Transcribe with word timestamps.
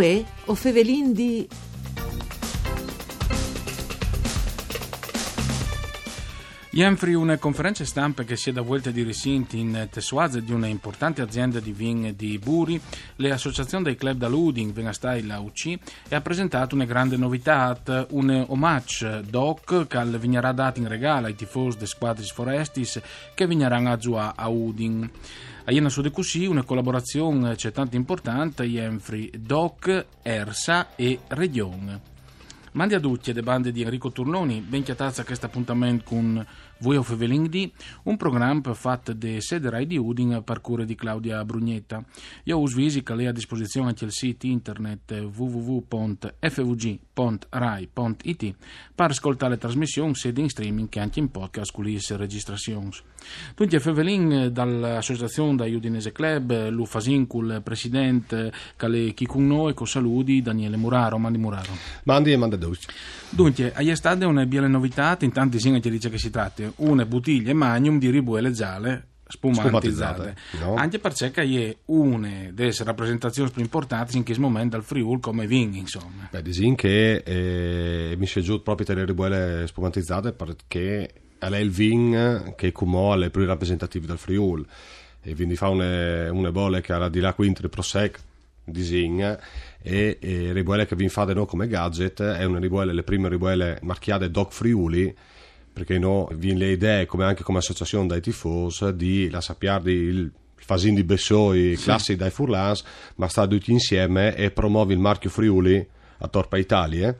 Uè, 0.00 0.24
o 0.46 0.54
fevelin 0.54 1.12
di... 1.12 1.46
Ienfri 6.72 7.14
una 7.14 7.36
conferenza 7.36 7.84
stampa 7.84 8.22
che 8.22 8.36
si 8.36 8.50
è 8.50 8.52
da 8.52 8.62
volta 8.62 8.92
di 8.92 9.02
risinti 9.02 9.58
in 9.58 9.88
Tessuazze 9.90 10.44
di 10.44 10.52
una 10.52 10.68
importante 10.68 11.20
azienda 11.20 11.58
di 11.58 11.72
vin 11.72 12.14
di 12.16 12.38
Buri, 12.38 12.80
l'associazione 13.16 13.82
dei 13.82 13.96
club 13.96 14.16
da 14.16 14.28
Luding, 14.28 14.72
Venastai 14.72 15.26
la 15.26 15.40
UC, 15.40 15.78
e 16.08 16.14
ha 16.14 16.20
presentato 16.20 16.76
una 16.76 16.84
grande 16.84 17.16
novità, 17.16 17.76
un 18.10 18.44
homage 18.46 19.22
doc 19.28 19.88
che 19.88 20.04
vignerà 20.18 20.52
dato 20.52 20.78
in 20.78 20.86
regalo 20.86 21.26
ai 21.26 21.34
tifosi 21.34 21.78
dei 21.78 21.88
squadris 21.88 22.30
forestis 22.30 23.00
che 23.34 23.48
vigneranno 23.48 23.90
a 23.90 23.96
giù 23.96 24.12
a 24.12 24.48
Udin. 24.48 25.10
A 25.64 25.72
Iena 25.72 25.88
su 25.88 26.08
così 26.12 26.46
una 26.46 26.62
collaborazione 26.62 27.56
c'è 27.56 27.72
tanto 27.72 27.96
importante, 27.96 28.64
Ienfri 28.64 29.28
Doc, 29.36 30.06
Ersa 30.22 30.94
e 30.94 31.18
Regione. 31.30 32.18
Mandi 32.72 32.94
a 32.94 33.00
tutti 33.00 33.32
le 33.32 33.42
bande 33.42 33.72
di 33.72 33.82
Enrico 33.82 34.12
Turnoni, 34.12 34.60
ben 34.60 34.84
chiatazza 34.84 35.24
questo 35.24 35.46
appuntamento 35.46 36.04
con 36.04 36.46
voi 36.80 36.96
of 36.96 37.14
Velingdi, 37.14 37.72
un 38.04 38.16
programma 38.16 38.74
fatto 38.74 39.12
da 39.12 39.40
sede 39.40 39.70
Rai 39.70 39.86
di 39.86 39.96
Udin 39.96 40.34
a 40.34 40.42
parcure 40.42 40.84
di 40.84 40.94
Claudia 40.94 41.44
Brugnetta. 41.44 42.04
Io 42.44 42.58
us 42.58 42.74
visica 42.74 43.14
lei 43.14 43.26
a 43.26 43.32
disposizione 43.32 43.88
anche 43.88 44.04
il 44.04 44.12
sito 44.12 44.46
internet 44.46 45.28
www.fvg.rai.it 45.32 46.28
per 48.94 49.10
ascoltare 49.10 49.52
le 49.52 49.58
trasmissioni 49.58 50.14
sia 50.14 50.32
in 50.34 50.48
streaming 50.48 50.88
che 50.88 51.00
anche 51.00 51.18
in 51.18 51.30
podcast 51.30 51.72
con 51.72 51.84
le 51.84 51.98
registrazioni. 52.16 52.90
Tutti 53.54 53.76
a 53.76 53.80
Fevelin 53.80 54.48
dall'associazione 54.52 55.56
da 55.56 55.64
Udinese 55.64 56.12
Club, 56.12 56.70
Lu 56.70 56.86
Fasincul, 56.86 57.60
presidente, 57.62 58.52
Cale 58.76 59.12
Chicunno 59.12 59.68
e 59.68 59.74
con 59.74 59.86
saluti 59.86 60.40
Daniele 60.40 60.76
Muraro, 60.76 61.18
Mandi 61.18 61.38
Muraro. 61.38 61.72
Mandi 62.04 62.32
e 62.32 62.36
manda. 62.36 62.56
Dunque, 63.30 63.72
a 63.72 63.82
estate 63.82 64.24
una 64.24 64.46
bella 64.46 64.66
novità, 64.66 65.16
intanto 65.20 65.56
insieme 65.56 65.80
che 65.80 65.90
dice 65.90 66.08
che 66.08 66.18
si 66.18 66.30
tratta 66.30 66.69
una 66.76 67.04
bottiglia 67.04 67.54
magnum 67.54 67.98
di 67.98 68.10
ribuele 68.10 68.52
gialle 68.52 69.06
spumantizzate, 69.30 70.34
no? 70.60 70.74
anche 70.74 70.98
perché 70.98 71.30
è 71.30 71.76
una 71.86 72.50
delle 72.52 72.74
rappresentazioni 72.78 73.50
più 73.50 73.62
importanti 73.62 74.16
in 74.16 74.24
questo 74.24 74.42
momento 74.42 74.76
al 74.76 74.82
Friul 74.82 75.20
come 75.20 75.46
vin 75.46 75.74
insomma. 75.74 76.28
Beh 76.30 76.42
disin 76.42 76.74
che 76.74 77.22
eh, 77.24 78.16
mi 78.18 78.26
si 78.26 78.42
giù 78.42 78.62
proprio 78.62 78.94
le 78.94 79.04
ribuele 79.04 79.66
spumantizzate 79.66 80.32
perché 80.32 81.10
è 81.38 81.56
il 81.56 81.70
vin 81.70 82.54
che 82.56 82.72
come 82.72 83.16
le 83.16 83.30
più 83.30 83.44
rappresentative 83.44 84.06
del 84.06 84.18
Friul. 84.18 84.66
E 85.22 85.34
quindi 85.34 85.54
fa 85.54 85.68
una, 85.68 86.32
una 86.32 86.50
bolle 86.50 86.80
che 86.80 86.92
era 86.92 87.08
di 87.08 87.20
là 87.20 87.34
quinto 87.34 87.60
di 87.60 87.68
Prosec 87.68 88.18
disin 88.64 89.20
e, 89.82 90.18
e 90.20 90.52
ribuele 90.52 90.86
che 90.86 90.96
vi 90.96 91.08
fate 91.08 91.34
no, 91.34 91.44
come 91.44 91.66
gadget 91.66 92.22
è 92.22 92.44
una 92.44 92.58
ribuele, 92.58 92.92
le 92.92 93.02
prime 93.02 93.28
ribuele 93.28 93.78
marchiate 93.82 94.30
Doc 94.30 94.52
Friuli 94.52 95.14
perché 95.72 95.98
no, 95.98 96.28
vi 96.32 96.56
le 96.56 96.72
idee, 96.72 97.06
come 97.06 97.24
anche 97.24 97.42
come 97.42 97.58
associazione 97.58 98.06
dai 98.06 98.20
tifosi, 98.20 98.94
di 98.94 99.30
la 99.30 99.40
sappiare 99.40 99.92
il 99.92 100.32
fasin 100.70 100.94
di 100.94 101.04
Bessoi, 101.04 101.76
sì. 101.76 101.82
classi 101.82 102.16
dai 102.16 102.30
Furlans, 102.30 102.84
ma 103.16 103.26
sta 103.28 103.46
tutti 103.46 103.72
insieme 103.72 104.36
e 104.36 104.50
promuove 104.50 104.92
il 104.92 105.00
marchio 105.00 105.30
Friuli 105.30 105.84
a 106.18 106.28
Torpa 106.28 106.58
Italia. 106.58 107.14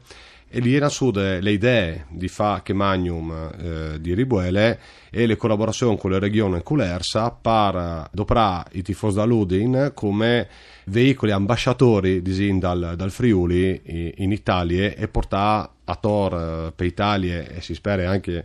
E 0.52 0.58
lì 0.58 0.74
erano 0.74 0.90
su 0.90 1.12
le 1.12 1.50
idee 1.50 2.06
di 2.10 2.26
fa 2.26 2.60
che 2.62 2.72
magnum 2.72 3.30
eh, 3.30 4.00
di 4.00 4.14
Ribuele 4.14 4.80
e 5.08 5.26
le 5.26 5.36
collaborazioni 5.36 5.96
con 5.96 6.10
le 6.10 6.18
regioni 6.18 6.60
Culersa 6.62 7.30
per 7.30 8.08
doprare 8.10 8.70
i 8.72 8.82
tifosi 8.82 9.16
da 9.16 9.24
Ludin 9.24 9.92
come 9.94 10.48
veicoli 10.86 11.30
ambasciatori 11.30 12.20
di 12.20 12.58
dal, 12.58 12.94
dal 12.96 13.12
Friuli 13.12 14.12
in 14.16 14.32
Italia 14.32 14.92
e 14.92 15.06
portare 15.06 15.68
a 15.90 15.96
Tor 15.96 16.34
eh, 16.34 16.72
per 16.72 16.86
Italia 16.86 17.46
e 17.46 17.60
si 17.60 17.74
spera 17.74 18.08
anche 18.08 18.44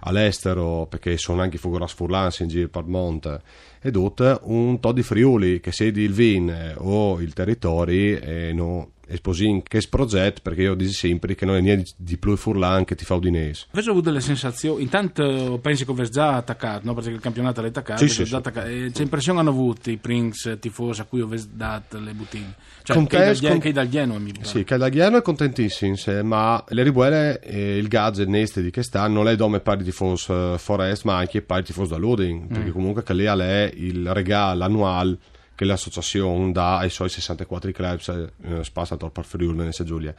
all'estero 0.00 0.86
perché 0.88 1.16
sono 1.18 1.42
anche 1.42 1.58
Fugoras 1.58 1.92
Furlans 1.92 2.38
in 2.40 2.48
giro 2.48 2.68
per 2.68 2.84
Monte. 2.84 3.40
Ed 3.80 3.96
un 4.42 4.80
to 4.80 4.92
di 4.92 5.02
Friuli 5.02 5.60
che 5.60 5.72
sedi 5.72 6.02
il 6.02 6.12
vin 6.12 6.74
o 6.78 7.20
il 7.20 7.32
territorio 7.32 8.20
e 8.20 8.52
no 8.52 8.90
esposin 9.08 9.62
che 9.62 9.80
progetto 9.88 10.40
perché 10.42 10.62
io 10.62 10.74
dico 10.74 10.92
sempre 10.92 11.34
che 11.34 11.44
non 11.44 11.56
è 11.56 11.60
niente 11.60 11.92
di 11.96 12.16
più 12.16 12.36
furlan 12.36 12.84
che 12.84 12.94
ti 12.94 13.04
fa 13.04 13.14
udinese 13.14 13.66
Avete 13.70 13.90
avuto 13.90 14.06
delle 14.06 14.20
sensazioni 14.20 14.82
intanto 14.82 15.58
pensi 15.62 15.84
che 15.84 15.90
avete 15.90 16.10
già 16.10 16.36
attaccato 16.36 16.82
no? 16.84 16.94
perché 16.94 17.10
il 17.10 17.20
campionato 17.20 17.60
l'ha 17.60 17.68
attaccato, 17.68 18.06
sì, 18.06 18.08
sì, 18.08 18.26
sì. 18.26 18.34
attaccato. 18.34 18.68
Eh, 18.68 18.90
c'è 18.92 19.02
impressione 19.02 19.40
hanno 19.40 19.50
avuto 19.50 19.90
i 19.90 19.96
Prince 19.96 20.58
tifosi 20.58 21.00
a 21.00 21.04
cui 21.04 21.20
avete 21.20 21.48
dato 21.52 21.98
le 21.98 22.12
bottiglie 22.12 22.54
cioè 22.82 22.96
Contest, 22.96 23.40
che, 23.40 23.58
con... 23.58 23.72
dal 23.72 23.88
Genoa 23.88 24.18
mi 24.18 24.32
sì 24.42 24.64
che 24.64 24.76
dal 24.76 24.90
Genoa 24.90 25.18
è 25.18 25.22
contentissimo 25.22 25.96
ma 26.22 26.62
le 26.68 26.82
ribuele 26.82 27.40
e 27.40 27.76
il 27.76 27.88
gadget 27.88 28.28
neste 28.28 28.62
di 28.62 28.70
quest'anno 28.70 29.14
non 29.14 29.28
è 29.28 29.36
dome 29.36 29.60
pari 29.60 29.84
tifosi 29.84 30.30
uh, 30.30 30.58
Forest 30.58 31.04
ma 31.04 31.16
anche 31.16 31.42
pari 31.42 31.64
tifosi 31.64 31.90
da 31.90 31.96
Loading 31.96 32.44
mm. 32.44 32.46
perché 32.46 32.70
comunque 32.70 33.02
che 33.02 33.12
è 33.12 33.72
il 33.74 34.12
regalo 34.12 34.64
annuale 34.64 35.18
che 35.58 35.64
l'associazione 35.64 36.52
dà 36.52 36.78
ai 36.78 36.88
suoi 36.88 37.08
64 37.08 37.72
club 37.72 37.98
eh, 38.42 38.62
spazzato 38.62 39.10
per 39.10 39.24
Friuli 39.24 39.56
Venezia 39.56 39.84
Giulia. 39.84 40.14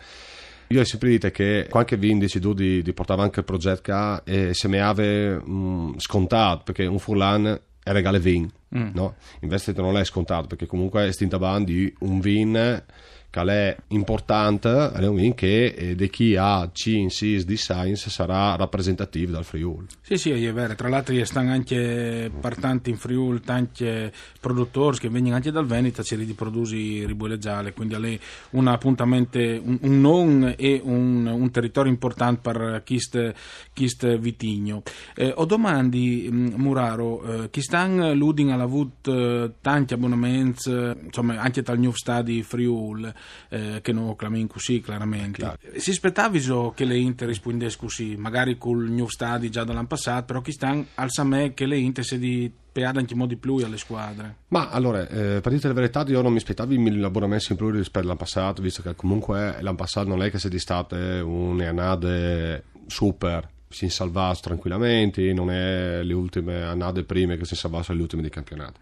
Io 0.68 0.82
ho 0.82 0.84
sempre 0.84 1.12
detto 1.12 1.32
che 1.32 1.68
qualche 1.70 1.96
vindici 1.96 2.42
tu 2.42 2.52
di, 2.52 2.82
di 2.82 2.92
portare 2.92 3.22
anche 3.22 3.40
il 3.40 3.46
progetto 3.46 4.22
e 4.26 4.54
se 4.54 4.68
mi 4.68 4.80
aveva 4.80 5.42
mm, 5.42 5.94
scontato 5.96 6.64
perché 6.66 6.86
un 6.88 7.00
furlan 7.00 7.58
è 7.82 7.92
regale 7.94 8.20
vin, 8.20 8.52
mm. 8.76 8.90
no? 8.94 9.16
Invece 9.40 9.72
non 9.78 9.96
è 9.96 10.04
scontato 10.04 10.48
perché 10.48 10.66
comunque 10.66 11.08
è 11.08 11.12
stinta 11.14 11.38
di 11.60 11.96
un 12.00 12.20
vin 12.20 12.84
che 13.30 13.42
è 13.42 13.78
importante, 13.90 14.92
vin 15.14 15.36
che 15.36 15.66
eh, 15.66 15.96
di 15.96 16.10
chi 16.10 16.36
ha 16.36 16.70
C 16.74 16.88
in 16.88 17.10
SIS 17.10 17.46
di 17.46 17.58
Science 17.58 18.10
sarà 18.10 18.56
rappresentativo 18.56 19.32
dal 19.32 19.44
Friuli. 19.46 19.88
Sì, 20.02 20.18
sì, 20.18 20.32
è 20.32 20.54
vero. 20.54 20.76
Tra 20.76 20.90
l'altro 20.90 21.14
stanno 21.26 21.52
anche 21.52 22.32
partanti 22.40 22.90
in 22.90 22.98
Friuli 22.98 23.42
tanti 23.42 24.12
produttori 24.40 24.98
che 24.98 25.10
vengono 25.10 25.36
anche 25.36 25.52
dal 25.52 25.66
Veneto 25.66 26.02
a 26.02 26.16
di 26.16 26.34
produsi 26.34 27.06
riboleggiale, 27.06 27.74
quindi 27.74 27.96
è 27.96 28.20
un 28.52 28.68
appuntamento, 28.68 29.38
un, 29.38 29.78
un 29.82 30.02
non 30.02 30.56
e 30.58 30.82
un, 30.84 31.26
un, 31.26 31.52
territorio 31.52 31.92
importante 31.92 32.40
per 32.42 32.82
chi 32.84 33.00
sta 33.00 34.16
vitigno. 34.18 34.82
Eh, 35.16 35.32
ho 35.36 35.46
domandi, 35.46 36.28
mm, 36.32 36.54
Muraro, 36.56 37.44
eh, 37.44 37.50
chi 37.50 37.62
stanno 37.62 38.14
l'Udin 38.14 38.52
avuto 38.52 39.44
eh, 39.44 39.52
tanti 39.62 39.94
abbonamenti, 39.94 40.70
insomma 41.04 41.40
anche 41.40 41.62
dal 41.62 41.78
New 41.80 41.92
Stadi 41.94 42.44
Friuli, 42.44 43.12
eh, 43.50 43.80
che 43.82 43.92
non 43.92 44.16
clamin 44.16 44.48
così 44.48 44.82
chiaramente. 44.82 45.40
Chiaro. 45.40 45.58
Si 45.78 45.92
aspettava 45.92 46.38
che 46.74 46.86
le 46.86 46.98
Inter 46.98 47.28
rispondesse 47.28 47.78
così, 47.78 48.16
magari 48.16 48.58
col 48.58 48.90
New 48.90 49.08
Stadi 49.08 49.50
già 49.50 49.64
dall'anno 49.64 49.88
passato, 49.88 50.26
però 50.26 50.42
chi 50.42 50.52
sta 50.52 50.84
al 50.96 51.12
Samè 51.12 51.54
che 51.54 51.66
le 51.66 51.78
Inter 51.78 52.04
si 52.04 52.20
di 52.20 52.52
peada 52.72 53.00
anche 53.00 53.16
modi 53.16 53.36
più 53.36 53.56
alle 53.56 53.78
squadre. 53.78 54.36
Ma 54.50 54.70
allora, 54.70 55.08
eh, 55.08 55.42
per 55.42 55.52
dire 55.52 55.68
la 55.68 55.74
verità, 55.74 56.04
io 56.08 56.22
non 56.22 56.32
mi 56.32 56.38
aspettavo 56.38 56.74
mille 56.78 57.06
abbonamenti 57.06 57.52
in 57.52 57.58
più 57.58 57.70
rispetto 57.70 58.00
all'anno 58.00 58.20
passato, 58.20 58.62
visto 58.62 58.82
che 58.82 58.96
comunque 58.96 59.58
l'anno 59.60 59.76
passato 59.76 60.08
non 60.08 60.22
è 60.22 60.30
che 60.30 60.40
sia 60.40 60.50
di 60.50 60.60
state 60.60 60.96
un'annate 61.20 62.64
super 62.88 63.50
si 63.70 63.88
salvasse 63.88 64.42
tranquillamente, 64.42 65.32
non 65.32 65.52
è 65.52 66.02
le 66.02 66.14
ultime 66.14 66.64
annate 66.64 67.04
prime 67.04 67.38
che 67.38 67.46
si 67.46 67.56
salvasse 67.56 67.94
le 67.94 68.02
ultime 68.02 68.24
di 68.24 68.30
campionato. 68.30 68.80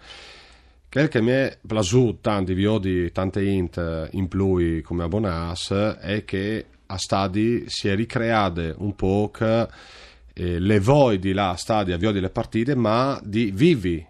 Quel 0.97 1.09
che 1.09 1.21
mi 1.21 1.29
è 1.29 1.55
piaciuto 1.61 2.17
tanti 2.21 2.55
di 2.79 3.11
tante 3.11 3.43
int 3.43 4.09
in 4.13 4.27
più 4.27 4.81
come 4.81 5.03
abbonas 5.03 5.69
è 5.99 6.25
che 6.25 6.65
a 6.87 6.97
stadi 6.97 7.65
si 7.67 7.87
è 7.87 7.93
ricreate 7.93 8.73
un 8.75 8.95
po' 8.95 9.29
che, 9.31 9.67
eh, 10.33 10.57
le 10.57 10.79
voi 10.79 11.19
di 11.19 11.33
là 11.33 11.53
stadi 11.55 11.91
a 11.91 11.97
le 12.19 12.31
partite 12.31 12.73
ma 12.73 13.21
di 13.23 13.51
vivi 13.51 14.03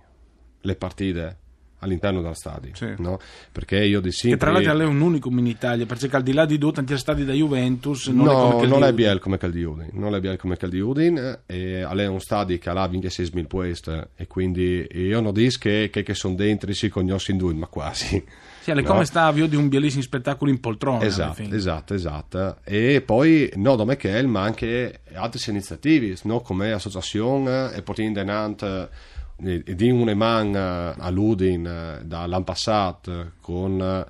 le 0.61 0.75
partite 0.77 1.37
all'interno 1.79 2.21
dello 2.21 2.33
stadio. 2.33 2.71
Sì. 2.73 2.93
No? 2.97 3.19
Perché 3.51 3.83
io 3.83 3.99
di 3.99 4.11
sempre... 4.11 4.37
Che 4.37 4.45
tra 4.45 4.51
l'altro 4.51 4.79
è 4.79 4.85
un 4.85 5.01
unico 5.01 5.29
in 5.29 5.47
Italia, 5.47 5.85
perché 5.85 6.09
al 6.15 6.23
di 6.23 6.33
là 6.33 6.45
di 6.45 6.57
due 6.57 6.71
tanti 6.71 6.97
stadi 6.97 7.25
da 7.25 7.33
Juventus 7.33 8.07
non 8.07 8.25
no, 8.25 8.61
è 8.61 8.65
non 8.67 8.83
è 8.83 8.93
Biel 8.93 9.19
come 9.19 9.37
Caldi 9.37 9.63
Udin, 9.63 9.89
non 9.93 10.15
è 10.15 10.19
Biel 10.19 10.37
come 10.37 10.57
Caldi 10.57 10.79
Udin, 10.79 11.39
e 11.45 11.81
è 11.81 12.05
un 12.07 12.19
stadio 12.19 12.57
che 12.57 12.69
ha 12.69 12.73
26.000 12.73 13.47
puest 13.47 14.07
e 14.15 14.27
quindi 14.27 14.87
io 14.91 15.19
non 15.19 15.33
dico 15.33 15.57
che, 15.59 15.89
che, 15.91 16.03
che 16.03 16.13
sono 16.13 16.35
dentro 16.35 16.71
si 16.73 16.89
cognosci 16.89 17.31
in 17.31 17.37
due, 17.37 17.53
ma 17.53 17.67
quasi. 17.67 18.23
Sì, 18.67 18.73
è 18.73 18.75
no? 18.81 18.83
come 18.83 19.05
stavi 19.05 19.47
di 19.47 19.55
un 19.55 19.69
bellissimo 19.69 20.01
spettacolo 20.01 20.51
in 20.51 20.59
poltrona. 20.59 21.05
Esatto, 21.05 21.41
esatto, 21.41 21.93
esatto. 21.93 22.57
E 22.65 22.99
poi, 22.99 23.49
no, 23.55 23.77
da 23.77 23.85
Michel, 23.85 24.27
ma 24.27 24.41
anche 24.41 25.03
altre 25.13 25.39
iniziative, 25.49 26.17
no? 26.23 26.41
come 26.41 26.73
associazione 26.73 27.73
e 27.73 27.81
potendo 27.81 28.19
denant 28.19 28.89
di 29.37 29.89
un 29.91 30.11
man 30.15 30.55
a 30.55 31.09
Ludin 31.09 32.01
dall'anno 32.03 32.43
passato 32.43 33.33
con 33.39 34.05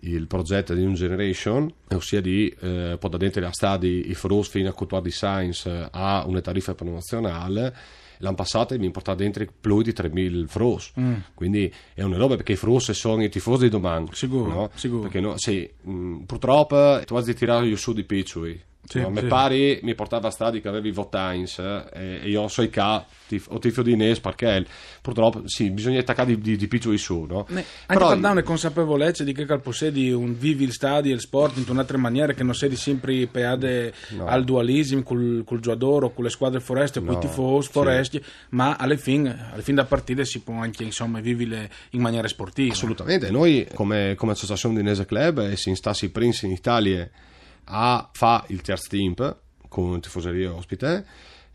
il 0.00 0.26
progetto 0.26 0.74
di 0.74 0.84
New 0.84 0.94
Generation, 0.94 1.72
ossia 1.88 2.20
di 2.20 2.48
eh, 2.60 2.96
portare 2.98 3.18
dentro 3.18 3.40
la 3.40 3.52
stadi 3.52 4.10
i 4.10 4.14
frus 4.14 4.48
fino 4.48 4.68
a 4.68 4.72
cultura 4.72 5.00
di 5.00 5.10
science 5.10 5.88
a 5.90 6.24
una 6.26 6.40
tariffa 6.40 6.74
promozionale 6.74 7.74
l'anno 8.18 8.36
passato 8.36 8.78
mi 8.78 8.90
portato 8.90 9.18
dentro 9.18 9.44
più 9.60 9.82
di 9.82 9.90
3.000 9.90 10.46
fros 10.46 10.92
mm. 10.98 11.14
quindi 11.34 11.72
è 11.94 12.02
una 12.02 12.16
roba 12.16 12.36
perché 12.36 12.52
i 12.52 12.56
fros 12.56 12.90
sono 12.92 13.22
i 13.22 13.28
tifosi 13.28 13.64
di 13.64 13.70
domani 13.70 14.08
sicuro, 14.12 14.50
no? 14.50 14.70
sicuro. 14.74 15.02
perché 15.02 15.20
no, 15.20 15.34
sì, 15.36 15.68
mh, 15.82 16.20
purtroppo 16.24 17.02
tu 17.04 17.14
hai 17.14 17.34
tirato 17.34 17.64
io 17.64 17.76
su 17.76 17.92
di 17.92 18.04
piccioli 18.04 18.58
Sì, 18.86 19.00
no, 19.00 19.10
me 19.10 19.20
sì. 19.20 19.26
pare 19.26 19.80
mi 19.82 19.94
portava 19.94 20.28
a 20.28 20.30
stadi 20.30 20.60
che 20.60 20.68
avevi 20.68 20.90
Votains 20.90 21.58
eh, 21.58 21.84
e, 21.92 22.20
e 22.22 22.28
io 22.28 22.46
so 22.48 22.62
i 22.62 22.70
ca 22.70 23.04
tif, 23.26 23.48
o 23.50 23.58
tifo 23.58 23.82
di 23.82 23.96
Nes 23.96 24.20
perché 24.20 24.64
purtroppo 25.02 25.42
sì 25.46 25.70
bisogna 25.70 26.00
attaccare 26.00 26.34
di, 26.36 26.40
di, 26.40 26.56
di 26.56 26.68
piccioli 26.68 26.98
su 26.98 27.24
no? 27.28 27.46
Ne- 27.48 27.64
anche 27.86 28.04
per 28.04 28.18
dare 28.18 28.32
una 28.32 28.42
consapevolezza 28.42 29.24
di 29.24 29.32
che 29.32 29.44
cal 29.44 29.60
possedi 29.60 30.12
un 30.12 30.36
vivi 30.38 30.64
il 30.64 30.72
stadio 30.72 31.10
e 31.10 31.14
il 31.14 31.20
sport 31.20 31.56
in 31.56 31.64
un'altra 31.68 31.98
maniera 31.98 32.32
che 32.32 32.42
non 32.42 32.54
sei 32.54 32.74
sempre 32.76 33.26
peade 33.26 33.92
No. 34.10 34.26
al 34.26 34.44
dualismo 34.44 35.02
col, 35.02 35.42
col 35.44 35.60
giocatore 35.60 36.06
o 36.06 36.12
con 36.12 36.24
le 36.24 36.30
squadre 36.30 36.60
foreste 36.60 36.98
o 37.00 37.02
con 37.02 37.12
No, 37.14 37.18
i 37.18 37.20
tifosi 37.20 37.66
sì. 37.66 37.72
foresti 37.72 38.24
ma 38.50 38.76
alle 38.76 38.96
fine, 38.96 39.50
alle 39.52 39.62
fine 39.62 39.76
da 39.76 39.84
partita 39.84 40.24
si 40.24 40.40
può 40.40 40.54
anche 40.54 40.84
insomma 40.84 41.20
vivere 41.20 41.70
in 41.90 42.00
maniera 42.00 42.28
sportiva 42.28 42.72
Assolutamente, 42.72 43.30
noi 43.30 43.66
come, 43.74 44.14
come 44.16 44.32
associazione 44.32 44.76
di 44.76 44.82
Nese 44.82 45.06
Club 45.06 45.38
eh, 45.40 45.56
si 45.56 45.68
instassi 45.70 46.10
Prince 46.10 46.46
in 46.46 46.52
Italia 46.52 47.08
a 47.66 48.08
fa 48.12 48.44
il 48.48 48.60
terzo 48.60 48.88
team 48.88 49.14
con 49.68 50.00
tifoseria 50.00 50.52
ospite 50.52 51.06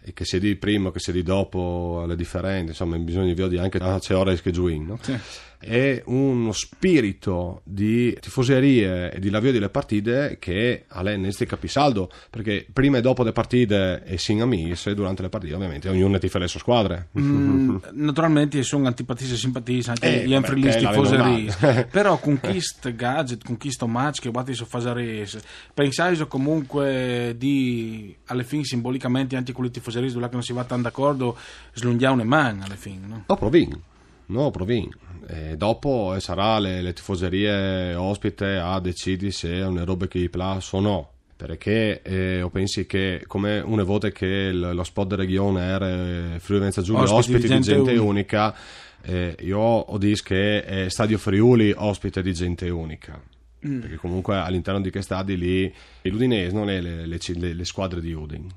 e 0.03 0.13
che 0.13 0.25
sia 0.25 0.39
di 0.39 0.56
prima 0.56 0.92
che 0.92 1.00
sia 1.00 1.13
di 1.13 1.24
dopo 1.24 2.03
le 2.07 2.15
differenti, 2.15 2.69
insomma 2.69 2.98
bisogna 2.98 3.33
vedere 3.33 3.62
anche 3.62 3.77
a 3.77 4.00
c'è 4.00 4.15
ore 4.15 4.39
che 4.42 4.51
giuin, 4.51 4.86
no? 4.86 5.00
Sì. 5.01 5.18
È 5.62 6.01
uno 6.07 6.51
spirito 6.53 7.62
di 7.63 8.18
tifoserie 8.19 9.12
e 9.12 9.19
di 9.19 9.30
lavoro 9.30 9.51
delle 9.51 9.69
partite 9.69 10.38
che 10.39 10.86
a 10.88 11.01
ne 11.01 11.31
capisaldo 11.45 12.09
perché 12.31 12.65
prima 12.74 12.98
e 12.98 13.01
dopo 13.01 13.21
le 13.21 13.31
partite 13.31 14.01
e 14.03 14.18
sin 14.18 14.42
amici 14.42 14.89
e 14.89 14.95
durante 14.95 15.21
le 15.21 15.30
partite 15.30 15.53
ovviamente 15.53 15.88
ognuno 15.88 16.18
tifa 16.18 16.39
le 16.39 16.47
sue 16.47 16.59
squadre 16.59 17.09
Mm, 17.19 17.75
naturalmente 17.92 18.63
sono 18.63 18.88
antipatici 18.88 19.33
e 19.33 19.38
simpatici 19.38 19.89
anche 19.89 20.24
Eh, 20.24 20.27
gli 20.27 20.33
la 20.33 20.74
tifoserie 20.74 21.88
però 21.92 22.18
con 22.18 22.39
questo 22.39 22.94
gadget 22.95 23.44
con 23.44 23.57
questo 23.57 23.86
match 23.86 24.21
che 24.21 24.30
guardate 24.31 24.56
so 24.56 24.65
fare 24.65 25.27
pensai 25.74 26.18
comunque 26.27 27.36
di 27.38 28.15
alle 28.25 28.44
fine 28.44 28.63
simbolicamente 28.63 29.36
anche 29.36 29.51
con 29.51 29.63
le 29.63 29.69
tifoserie 29.69 29.91
dove 29.92 30.30
non 30.32 30.44
si 30.44 30.54
va 30.54 30.64
tanto 30.64 30.84
d'accordo 30.84 31.38
slunghiare 31.74 32.14
una 32.14 32.24
mano 32.24 32.64
alle 32.64 32.76
fine 32.76 33.06
no? 33.08 33.24
No, 33.28 33.36
provin. 33.36 33.82
No, 34.28 34.50
provin. 34.52 34.90
E 35.28 35.56
dopo 35.58 36.14
eh, 36.16 36.20
sarà 36.20 36.58
le, 36.60 36.82
le 36.82 36.94
tifoserie 36.94 37.94
ospite 37.96 38.56
a 38.58 38.80
decidere 38.80 39.32
se 39.32 39.52
è 39.54 39.66
una 39.66 39.84
roba 39.84 40.08
che 40.08 40.20
gli 40.20 40.30
piace 40.30 40.76
o 40.76 40.80
no. 40.80 41.10
Perché 41.36 42.02
eh, 42.04 42.38
io 42.38 42.50
pensi 42.50 42.86
che 42.86 43.24
come 43.28 43.60
una 43.60 43.84
volta 43.84 44.10
che 44.10 44.26
il- 44.26 44.60
lo 44.74 44.84
spot 44.84 45.08
di 45.10 45.16
regione 45.16 45.64
era 45.64 45.90
eh, 45.90 46.40
Friuli 46.40 46.60
Venezia 46.62 46.82
Giulia 46.84 47.02
Ospiti 47.04 47.18
ospite, 47.18 47.38
di 47.40 47.44
di 47.44 47.50
gente 47.50 47.74
gente 47.74 47.98
unica. 47.98 48.56
eh, 49.02 49.36
io 49.40 49.60
ho 49.60 49.98
detto 49.98 50.22
che 50.24 50.64
è 50.64 50.90
Stadio 50.90 51.18
Friuli 51.18 51.74
ospite 51.76 52.22
di 52.22 52.34
gente 52.34 52.70
unica. 52.70 53.20
Perché 53.60 53.96
comunque 53.98 54.38
all'interno 54.38 54.82
di 54.82 54.90
quei 54.90 55.04
stadi 55.04 55.38
lì 55.38 55.72
l'Udinese 56.04 56.56
non 56.56 56.70
è 56.70 56.80
le, 56.82 57.06
le- 57.06 57.20
le- 57.36 57.54
le 57.54 57.66
squadre 57.66 58.02
di 58.02 58.12
Udin. 58.14 58.48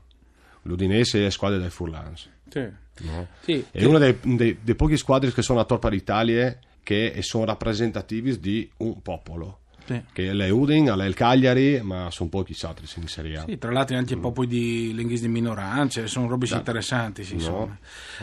L'Udinese 0.64 1.19
è 1.19 1.22
le 1.22 1.31
squadre 1.31 1.58
del 1.58 1.70
Furlans. 1.70 2.28
sì. 2.49 2.82
No? 3.00 3.26
Sì, 3.40 3.64
È 3.72 3.84
una 3.84 3.99
dei, 3.99 4.16
dei, 4.22 4.58
dei 4.62 4.75
pochi 4.76 4.96
squadre 4.96 5.32
che 5.32 5.43
sono 5.43 5.58
attorno 5.58 5.88
all'Italia 5.88 6.56
che 6.81 7.16
sono 7.22 7.44
rappresentativi 7.44 8.38
di 8.38 8.70
un 8.76 9.02
popolo. 9.02 9.62
Sì. 9.87 10.03
Che 10.13 10.29
è 10.29 10.33
l'Eudin, 10.33 10.87
è 10.87 11.05
il 11.07 11.15
Cagliari, 11.15 11.81
ma 11.83 12.11
sono 12.11 12.29
pochi 12.29 12.57
altri 12.63 12.87
in 12.97 13.09
Serie 13.09 13.39
A. 13.39 13.45
Sì, 13.47 13.59
tra 13.59 13.71
l'altro 13.71 13.97
anche 13.97 14.17
proprio 14.17 14.47
di 14.47 14.93
linguisti 14.95 15.27
di 15.27 15.33
minoranze, 15.33 16.07
sono 16.07 16.27
robe 16.29 16.47
interessanti, 16.51 17.25
sì, 17.25 17.35
insomma. 17.35 17.77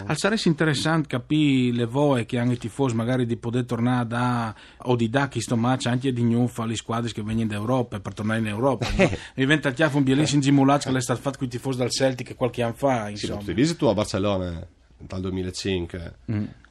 Al 0.06 0.18
sarebbe 0.18 0.42
interessante 0.46 1.08
capire 1.08 1.76
le 1.76 1.86
voci 1.86 2.26
che 2.26 2.38
hanno 2.40 2.54
i 2.54 2.58
tifosi 2.58 2.96
magari 2.96 3.26
di 3.26 3.38
poter 3.38 3.66
tornare 3.66 4.08
da 4.08 4.56
o 4.84 4.96
di 4.96 5.10
da 5.10 5.28
questo 5.30 5.56
match 5.56 5.86
anche 5.88 6.12
di 6.12 6.24
Nufa 6.24 6.64
alle 6.64 6.76
squadre 6.76 7.12
che 7.12 7.22
vengono 7.22 7.48
d'Europa 7.48 8.00
per 8.00 8.14
tornare 8.14 8.40
in 8.40 8.48
Europa. 8.48 8.88
no? 8.90 8.96
Mi 9.10 9.18
diventa 9.36 9.72
chiaro 9.72 9.98
un 9.98 10.04
bellissimo 10.04 10.42
simulato 10.42 10.92
che 10.92 10.98
è 10.98 11.02
stato 11.02 11.22
fatto 11.22 11.38
con 11.38 11.48
i 11.48 11.50
tifosi 11.50 11.78
dal 11.78 11.90
Celtic 11.90 12.36
qualche 12.36 12.64
anno 12.64 12.74
fa, 12.74 13.06
Sì, 13.06 13.12
insomma. 13.12 13.36
ma 13.36 13.42
utilizzi 13.42 13.76
tu 13.76 13.86
a 13.86 13.94
Barcellona 13.94 14.68
dal 15.06 15.22
2005, 15.22 16.16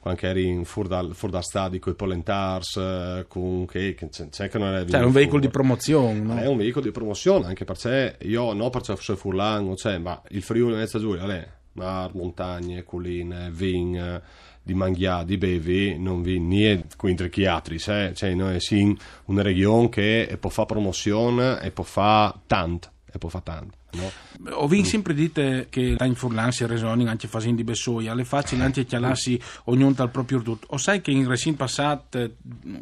quando 0.01 0.21
eri 0.21 0.47
in 0.47 0.63
dal, 0.87 1.13
fuori 1.13 1.33
dal 1.33 1.43
stadio 1.43 1.79
con 1.79 1.93
i 1.93 1.95
Polentars, 1.95 2.75
eh, 2.77 3.25
con 3.27 3.65
che, 3.67 3.95
c'è, 3.95 4.29
c'è 4.29 4.49
che 4.49 4.57
non 4.57 4.75
è 4.75 4.85
Cioè, 4.85 5.01
è 5.01 5.05
un 5.05 5.11
veicolo 5.11 5.39
di 5.39 5.49
promozione, 5.49 6.19
no? 6.19 6.37
È 6.37 6.47
un 6.47 6.57
veicolo 6.57 6.85
di 6.85 6.91
promozione 6.91 7.45
anche 7.45 7.65
perché 7.65 8.17
io 8.21 8.53
no 8.53 8.69
perché 8.69 8.95
sono 8.97 9.17
Furlan 9.17 9.75
cioè, 9.77 9.99
ma 9.99 10.19
il 10.29 10.41
Friuli 10.41 10.73
Venezia 10.73 10.99
Giulia 10.99 11.25
è 11.31 11.47
mar, 11.73 12.13
montagne, 12.15 12.83
colline, 12.83 13.49
vin 13.51 13.95
eh, 13.95 14.21
di 14.63 14.73
mangià, 14.73 15.23
di 15.23 15.37
bevi 15.37 15.97
non 15.97 16.21
vi 16.21 16.39
niente 16.39 16.95
contro 16.95 17.27
chi 17.29 17.45
altri 17.45 17.75
eh? 17.75 18.11
cioè 18.13 18.33
noi 18.33 18.59
siamo 18.59 18.95
una 19.25 19.41
regione 19.41 19.89
che 19.89 20.37
può 20.39 20.49
fare 20.49 20.67
promozione 20.67 21.61
e 21.61 21.71
può 21.71 21.83
fare 21.83 22.39
tanto 22.47 22.89
e 23.11 23.17
può 23.17 23.29
fare 23.29 23.43
tanto 23.43 23.77
no? 23.91 24.11
Ho 24.51 24.67
vinto 24.67 24.89
sempre 24.89 25.13
dite 25.13 25.67
che 25.69 25.95
in 25.99 26.15
Furlan 26.15 26.51
si 26.51 26.65
resoni 26.65 27.07
anche 27.07 27.27
facendo 27.27 27.57
di 27.57 27.63
Bessoia, 27.63 28.11
alle 28.11 28.23
facili 28.23 28.61
anche 28.61 28.85
chialassi 28.85 29.39
ognuno 29.65 29.91
dal 29.93 30.09
proprio 30.09 30.41
tutto. 30.41 30.67
O 30.69 30.77
sai 30.77 31.01
che 31.01 31.11
in 31.11 31.27
resin 31.27 31.55
passato 31.55 32.17
eh, 32.17 32.35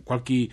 qualche 0.03 0.47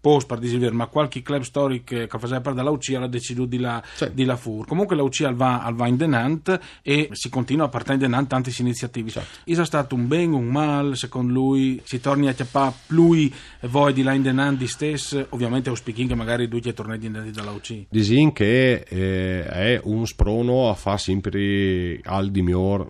post 0.00 0.26
per 0.26 0.38
dire 0.38 0.70
ma 0.70 0.86
qualche 0.86 1.22
club 1.22 1.42
storico 1.42 1.94
che 1.94 2.08
faceva 2.08 2.40
parte 2.40 2.58
della 2.58 2.70
UCI 2.70 2.94
ha 2.96 3.06
deciso 3.06 3.44
di 3.44 3.58
la, 3.58 3.82
Sì. 3.94 4.08
di 4.12 4.24
la 4.24 4.36
FUR. 4.36 4.66
Comunque 4.66 4.96
la 4.96 5.02
UCI 5.02 5.32
va, 5.34 5.62
al 5.62 5.74
va 5.74 5.86
in 5.86 5.96
denant 5.96 6.58
e 6.82 7.08
si 7.12 7.28
continua 7.28 7.66
a 7.66 7.68
partire 7.68 7.94
in 7.94 8.00
denant 8.00 8.28
tante 8.28 8.52
iniziative. 8.58 9.12
È 9.44 9.64
stato 9.64 9.94
un 9.94 10.08
bene, 10.08 10.34
un 10.34 10.46
mal, 10.46 10.96
secondo 10.96 11.32
lui, 11.32 11.80
si 11.84 12.00
torni 12.00 12.28
a 12.28 12.32
chiappare 12.32 12.74
lui 12.88 13.32
e 13.60 13.68
voi 13.68 13.92
di 13.92 14.02
là 14.02 14.12
in 14.12 14.22
denant 14.22 14.56
di 14.58 14.66
stesso, 14.66 15.26
ovviamente 15.30 15.68
auspiching 15.68 16.08
che 16.08 16.14
magari 16.14 16.48
due 16.48 16.60
che 16.60 16.72
tornati 16.72 17.06
in 17.06 17.12
denant 17.12 17.34
dalla 17.34 17.50
UCI. 17.50 17.86
Disin 17.90 18.32
che 18.32 18.84
eh, 18.88 19.44
è 19.44 19.80
un 19.84 20.06
sprono 20.06 20.70
a 20.70 20.74
fare 20.74 20.98
sempre 20.98 22.00
al 22.04 22.30
di 22.30 22.42
miglior 22.42 22.88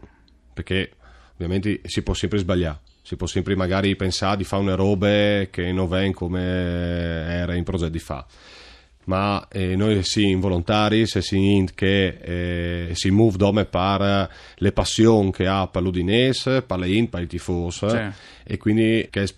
perché 0.53 0.93
ovviamente 1.45 1.81
si 1.85 2.03
può 2.03 2.15
sempre 2.15 2.39
sbagliare 2.39 2.79
si 3.03 3.17
può 3.17 3.27
sempre 3.27 3.57
magari 3.57 3.97
pensare 3.97 4.37
di 4.37 4.45
fare 4.45 4.63
una 4.63 4.75
robe 4.75 5.49
che 5.51 5.73
non 5.73 5.89
vengono 5.89 6.13
come 6.13 6.43
era 6.43 7.55
in 7.55 7.65
progetto 7.65 7.91
di 7.91 7.99
fa 7.99 8.25
ma 9.05 9.49
eh, 9.51 9.75
noi 9.77 10.03
si 10.05 10.29
involontari 10.29 11.07
se 11.07 11.23
si 11.23 11.37
int 11.37 11.73
che 11.75 12.19
eh, 12.89 12.95
si 12.95 13.11
move 13.11 13.39
dome 13.39 13.65
per 13.65 14.31
le 14.57 14.73
passioni 14.73 15.33
che 15.33 15.47
ha 15.47 15.67
per 15.67 15.83
l'Udinese 15.83 16.63
per 16.63 16.79
le 16.79 16.89
int 16.91 17.09
per 17.09 17.23
i 17.23 17.27
tifosi 17.27 17.89
Sì. 17.89 17.99
e 18.45 18.57
quindi 18.59 19.09
che 19.11 19.21
il 19.21 19.35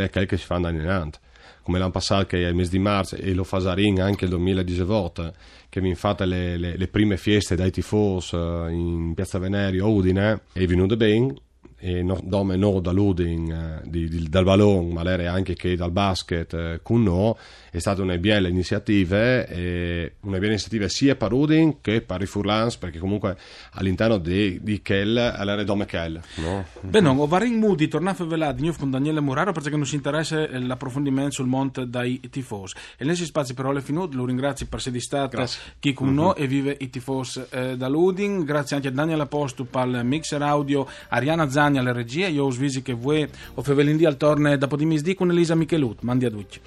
è 0.00 0.10
quel 0.10 0.26
che 0.26 0.36
si 0.36 0.44
fa 0.44 0.56
andare 0.56 0.74
in 0.74 0.80
avanti 0.82 1.18
come 1.62 1.78
l'anno 1.78 1.90
passato 1.90 2.26
che 2.26 2.44
è 2.44 2.48
il 2.48 2.54
mese 2.54 2.70
di 2.70 2.78
marzo 2.78 3.16
e 3.16 3.32
lo 3.34 3.44
fa 3.44 3.60
Sarin 3.60 4.00
anche 4.00 4.24
il 4.24 4.30
2018 4.30 5.32
che 5.68 5.80
mi 5.80 5.94
fate 5.94 6.26
le, 6.26 6.56
le, 6.56 6.76
le 6.76 6.88
prime 6.88 7.16
feste 7.16 7.54
dai 7.54 7.70
tifosi 7.70 8.36
eh, 8.36 8.66
in 8.70 9.12
Piazza 9.14 9.38
Venerio 9.38 9.84
a 9.84 9.88
Udine 9.88 10.42
e 10.52 10.62
è 10.62 10.66
venuto 10.66 10.96
bene 10.96 11.34
e 11.80 12.02
no, 12.02 12.20
dome 12.22 12.56
no 12.56 12.80
dall'Udin 12.80 13.50
eh, 13.50 13.88
di- 13.88 14.08
di- 14.08 14.28
dal 14.28 14.44
ballon 14.44 14.90
ma 14.90 15.02
l'era 15.02 15.32
anche 15.32 15.54
che 15.54 15.74
dal 15.76 15.90
basket 15.90 16.52
eh, 16.54 16.80
con 16.82 17.02
no 17.02 17.36
è 17.70 17.78
stata 17.78 18.02
una 18.02 18.18
bella 18.18 18.48
iniziativa 18.48 19.46
e 19.46 20.14
una 20.20 20.38
bella 20.38 20.52
iniziativa 20.52 20.88
sia 20.88 21.16
per 21.16 21.32
Udin 21.32 21.80
che 21.80 22.02
per 22.02 22.20
i 22.20 22.26
Furlans 22.26 22.76
perché 22.76 22.98
comunque 22.98 23.36
all'interno 23.72 24.18
di, 24.18 24.58
di 24.62 24.82
Kell 24.82 25.16
all'era 25.16 25.64
dome 25.64 25.86
Kell 25.86 26.20
no? 26.36 26.64
Beh, 26.80 27.00
non, 27.00 27.18
ho 27.18 27.26
vari 27.26 27.50
modi, 27.50 27.88
tornare 27.88 28.16
a 28.22 28.54
con 28.76 28.90
Daniele 28.90 29.20
Muraro 29.20 29.52
perché 29.52 29.70
non 29.70 29.86
si 29.86 29.94
interessa 29.94 30.46
eh, 30.46 30.58
l'approfondimento 30.58 31.32
sul 31.32 31.46
monte 31.46 31.88
dai 31.88 32.20
tifosi. 32.30 32.74
E 32.96 33.04
nel 33.04 33.16
spazio 33.16 33.72
le 33.72 33.80
finute, 33.82 34.16
lo 34.16 34.24
ringrazio 34.24 34.66
per 34.66 34.78
essere 34.78 34.98
stato 35.00 35.44
chi 35.78 35.92
con 35.92 36.12
noi 36.12 36.34
e 36.36 36.46
vive 36.46 36.76
i 36.80 36.90
tifosi 36.90 37.42
eh, 37.50 37.76
da 37.76 37.88
Luding. 37.88 38.44
Grazie 38.44 38.76
anche 38.76 38.88
a 38.88 38.90
Daniele 38.90 39.22
Apostu 39.22 39.66
per 39.66 39.86
il 39.86 40.04
mixer 40.04 40.42
audio, 40.42 40.86
Ariana 41.08 41.48
Zani 41.70 41.78
alle 41.78 41.92
regie, 41.92 42.28
io 42.28 42.44
ho 42.46 42.50
svisi 42.50 42.82
che 42.82 42.92
voi 42.92 43.26
o 43.54 43.62
favelindi 43.62 44.04
al 44.04 44.16
torne 44.16 44.58
dopo 44.58 44.76
di 44.76 44.84
misdì 44.84 45.14
con 45.14 45.30
Elisa 45.30 45.54
Michelut. 45.54 46.00
Mandi 46.02 46.24
a 46.24 46.30
tutti. 46.30 46.60